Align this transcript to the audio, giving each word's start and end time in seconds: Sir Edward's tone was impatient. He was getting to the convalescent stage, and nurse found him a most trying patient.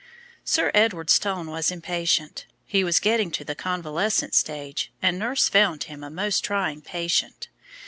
Sir 0.43 0.71
Edward's 0.73 1.19
tone 1.19 1.51
was 1.51 1.69
impatient. 1.69 2.47
He 2.65 2.83
was 2.83 2.99
getting 2.99 3.29
to 3.33 3.43
the 3.45 3.53
convalescent 3.53 4.33
stage, 4.33 4.91
and 4.99 5.19
nurse 5.19 5.47
found 5.47 5.83
him 5.83 6.03
a 6.03 6.09
most 6.09 6.43
trying 6.43 6.81
patient. 6.81 7.49